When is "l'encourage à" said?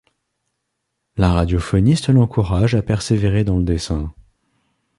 2.09-2.81